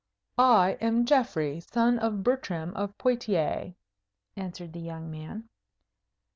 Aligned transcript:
"I 0.39 0.79
am 0.81 1.05
Geoffrey, 1.05 1.59
son 1.59 1.99
of 1.99 2.23
Bertram 2.23 2.73
of 2.73 2.97
Poictiers," 2.97 3.73
answered 4.35 4.73
the 4.73 4.79
young 4.79 5.11
man. 5.11 5.47